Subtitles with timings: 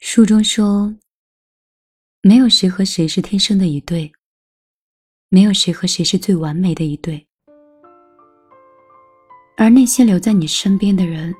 [0.00, 0.94] 书中说，
[2.22, 4.10] 没有谁和谁是天生的一对，
[5.28, 7.26] 没有谁和谁是最完美的一对，
[9.56, 11.34] 而那些留在你身边的人，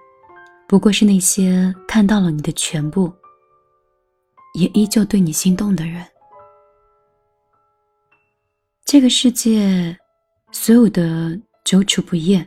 [0.67, 3.13] 不过是那些看到了你的全部，
[4.55, 6.05] 也依旧对你心动的人。
[8.85, 9.97] 这个世界，
[10.51, 12.47] 所有的久处不厌，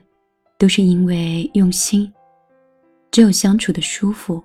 [0.58, 2.12] 都是因为用心。
[3.12, 4.44] 只有相处的舒服。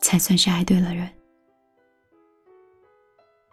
[0.00, 1.08] 才算是爱对了人。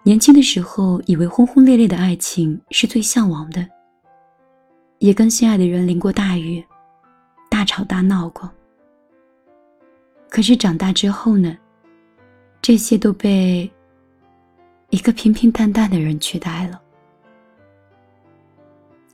[0.04, 3.66] 年轻的时候，以为轰轰烈烈的爱情是最向往的，
[5.00, 6.64] 也跟心爱的人淋过大雨，
[7.50, 8.52] 大吵大闹过。
[10.30, 11.58] 可是长大之后呢，
[12.62, 13.72] 这些都被
[14.90, 16.82] 一个平平淡淡的人取代了。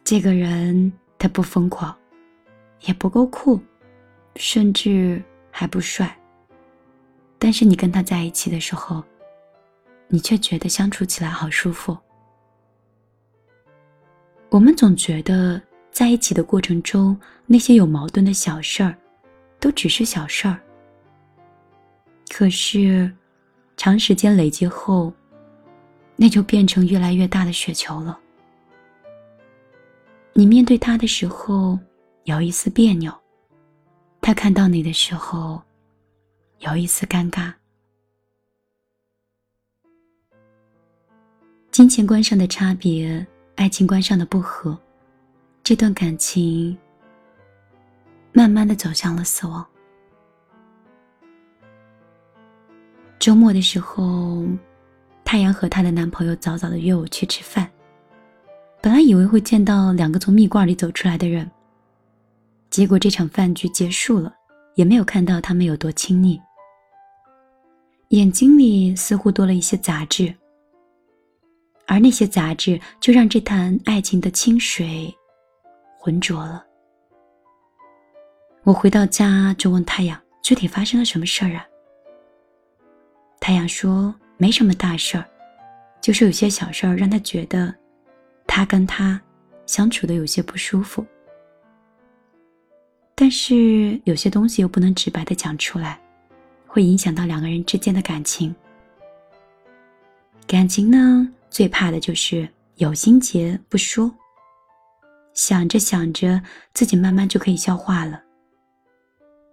[0.04, 1.96] 这个人他不疯狂，
[2.88, 3.60] 也不够酷，
[4.38, 6.19] 甚至还不帅。
[7.40, 9.02] 但是你跟他在一起的时候，
[10.10, 11.98] 你却觉得相处起来好舒服。
[14.50, 18.96] 我们总觉得在一起的过程中，那些有矛盾的小事儿，
[19.60, 20.60] 都只是小事儿。
[22.30, 23.12] 可是，
[23.78, 25.14] 长时间累积后，
[26.16, 28.20] 那就变成越来越大的雪球了。
[30.34, 31.78] 你面对他的时候，
[32.24, 33.12] 有一丝别扭；
[34.20, 35.62] 他看到你的时候，
[36.60, 37.54] 有一丝尴尬，
[41.72, 44.78] 金钱观上的差别，爱情观上的不合，
[45.64, 46.78] 这段感情
[48.34, 49.66] 慢慢的走向了死亡。
[53.20, 54.46] 周末的时候，
[55.24, 57.72] 太阳和她的男朋友早早的约我去吃饭，
[58.82, 61.50] 本来以为会见到两个从蜜罐里走出来的人，
[62.70, 64.36] 结果这场饭局结束了，
[64.76, 66.38] 也没有看到他们有多亲昵。
[68.10, 70.34] 眼睛里似乎多了一些杂质，
[71.86, 75.16] 而那些杂质就让这潭爱情的清水
[76.00, 76.66] 浑浊了。
[78.64, 81.64] 我回到家就问太阳：“具体发生了什么事儿啊？”
[83.40, 85.24] 太阳说：“没什么大事儿，
[86.02, 87.72] 就是有些小事儿让他觉得，
[88.48, 89.22] 他跟他
[89.68, 91.06] 相处的有些不舒服。
[93.14, 96.02] 但是有些东西又不能直白的讲出来。”
[96.70, 98.56] 会影响到两个人之间的感情。
[100.48, 104.10] 感情呢，最怕的就是有心结不说，
[105.34, 106.42] 想着想着，
[106.74, 108.22] 自己慢慢就可以消化了。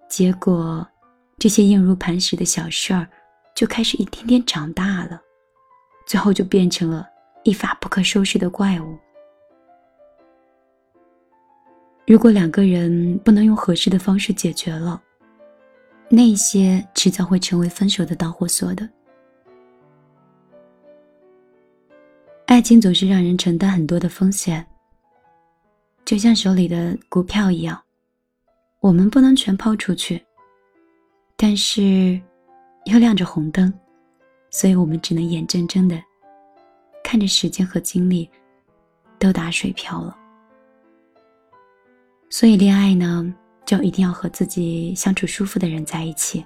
[0.08, 0.86] 结果，
[1.38, 3.08] 这些硬如磐石的小事儿，
[3.54, 5.20] 就开始一天天长大了，
[6.06, 7.08] 最后就变成了
[7.44, 8.98] 一发不可收拾的怪物。
[12.06, 15.02] 如果两个人不能用合适的方式解决了，
[16.08, 18.88] 那些迟早会成为分手的导火索的。
[22.46, 24.64] 爱情总是让人承担很多的风险，
[26.04, 27.82] 就像手里的股票一样，
[28.80, 30.24] 我们不能全抛出去，
[31.36, 32.20] 但是
[32.84, 33.72] 又亮着红灯，
[34.50, 36.00] 所以我们只能眼睁睁的
[37.02, 38.30] 看着时间和精力
[39.18, 40.16] 都打水漂了。
[42.30, 43.34] 所以恋爱呢？
[43.66, 46.42] 就一定要和自己相处舒服的人在一起。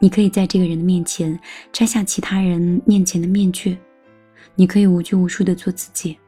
[0.00, 1.38] 你可以在这个人的面前
[1.72, 3.78] 摘下其他人面前的面具，
[4.54, 6.18] 你可以无拘无束的做自己。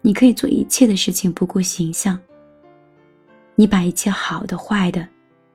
[0.00, 2.18] 你可以做一切的事情不顾形象。
[3.54, 5.06] 你把一切好的坏的，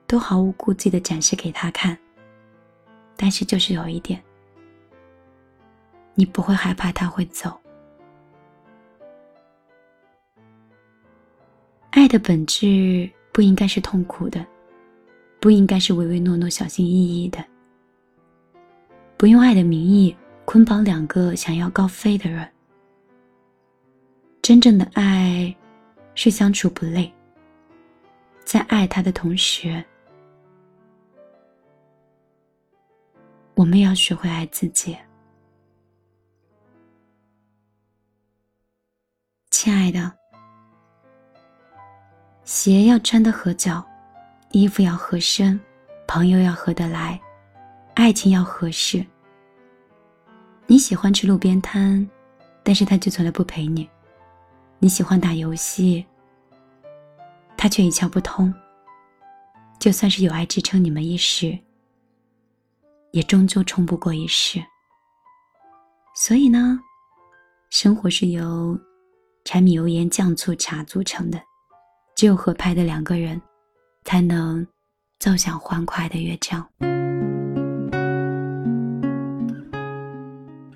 [0.06, 1.98] 都毫无顾忌的展示给他看。
[3.16, 4.22] 但是就是有一点，
[6.14, 7.60] 你不会害怕他会走。
[11.90, 13.10] 爱的本质。
[13.32, 14.44] 不应该是痛苦的，
[15.40, 17.44] 不应该是唯唯诺诺、小心翼翼的。
[19.16, 22.48] 不用爱的名义捆绑两个想要高飞的人。
[24.42, 25.54] 真正的爱，
[26.14, 27.12] 是相处不累。
[28.44, 29.84] 在爱他的同时，
[33.54, 34.96] 我们要学会爱自己。
[39.50, 40.18] 亲爱的。
[42.48, 43.86] 鞋要穿得合脚，
[44.52, 45.60] 衣服要合身，
[46.06, 47.20] 朋友要合得来，
[47.92, 49.04] 爱情要合适。
[50.66, 52.08] 你喜欢吃路边摊，
[52.62, 53.86] 但是他却从来不陪你；
[54.78, 56.02] 你喜欢打游戏，
[57.54, 58.52] 他却一窍不通。
[59.78, 61.58] 就算是有爱支撑你们一时，
[63.10, 64.58] 也终究冲不过一世。
[66.16, 66.80] 所以呢，
[67.68, 68.80] 生活是由
[69.44, 71.38] 柴米油盐酱醋茶组成的。
[72.18, 73.40] 只有合拍的两个人，
[74.02, 74.66] 才能
[75.20, 76.68] 奏响欢快的乐章。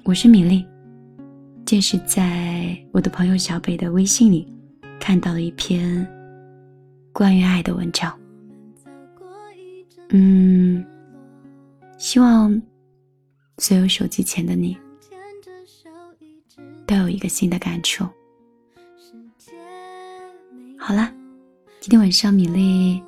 [0.05, 0.65] 我是米粒。
[1.67, 4.47] 这是在我的朋友小北的微信里
[5.00, 6.06] 看到了一篇
[7.12, 8.17] 关于爱的文章。
[10.11, 10.87] 嗯，
[11.99, 12.62] 希望
[13.59, 14.79] 所有手机前的你
[16.87, 18.06] 都有一个新的感触。
[20.79, 21.12] 好了，
[21.82, 23.02] 今天晚上米粒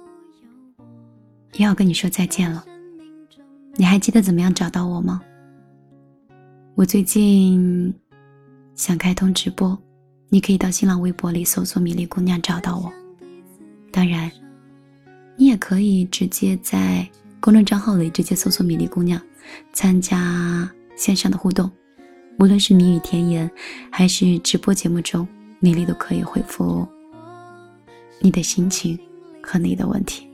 [1.52, 2.64] 又要跟你说再见了。
[3.76, 5.22] 你还记得怎么样找到我吗？
[6.74, 7.94] 我最近
[8.74, 9.80] 想开通直播，
[10.28, 12.92] 你可以到新浪微博里搜索“米粒姑娘”找到我。
[13.92, 14.28] 当然，
[15.36, 19.22] 你也可以直接在公众账号里直接搜索“米粒姑娘”，
[19.72, 21.70] 参加线上的互动。
[22.40, 23.48] 无论是谜语甜言，
[23.88, 25.28] 还是直播节目中，
[25.60, 26.88] 米粒都可以回复哦
[28.20, 28.98] 你的心情
[29.42, 30.28] 和你的问题。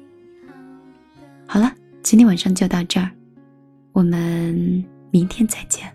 [1.46, 1.72] 好了，
[2.02, 3.10] 今天晚上就到这儿。
[3.92, 5.92] 我们明天再见。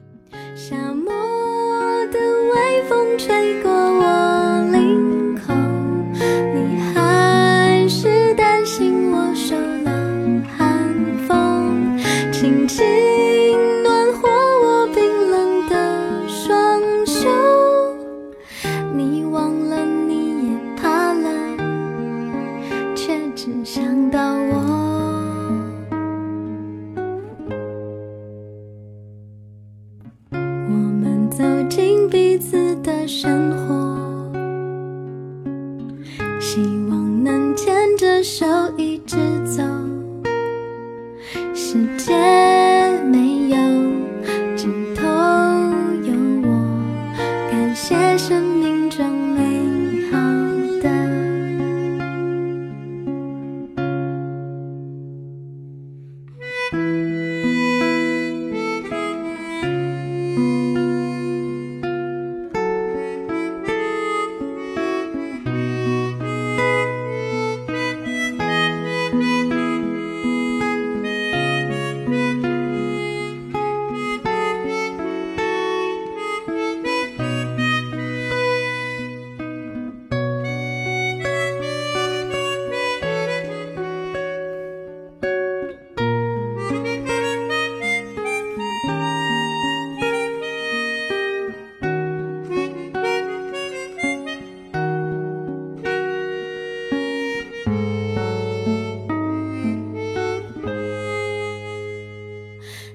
[38.38, 38.46] 手
[38.78, 38.98] 一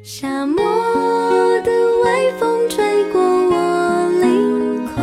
[0.02, 0.56] 夏末
[1.60, 1.70] 的
[2.04, 5.02] 微风吹过我领口，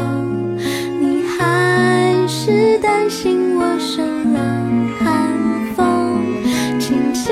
[1.00, 4.40] 你还是担心我受了
[5.00, 6.44] 寒风，
[6.80, 7.32] 轻轻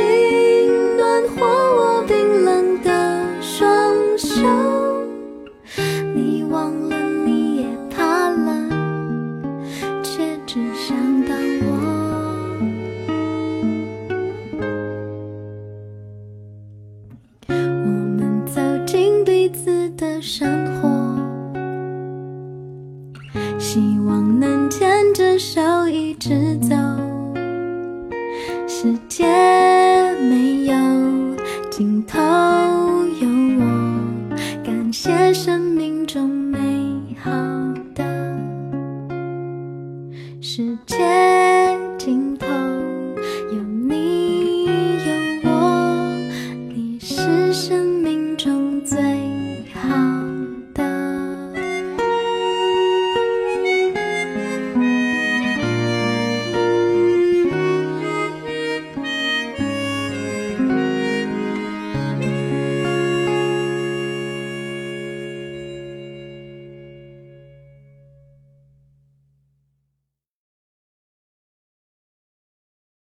[0.96, 3.68] 暖和我冰冷的双
[4.16, 4.48] 手。
[6.14, 6.95] 你忘了
[23.76, 26.85] 希望能牵着手一直走